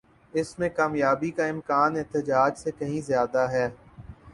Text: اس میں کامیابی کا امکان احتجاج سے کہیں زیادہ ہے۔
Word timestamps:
اس 0.33 0.57
میں 0.59 0.69
کامیابی 0.69 1.29
کا 1.31 1.45
امکان 1.45 1.97
احتجاج 1.97 2.57
سے 2.57 2.71
کہیں 2.71 3.01
زیادہ 3.01 3.47
ہے۔ 3.51 3.67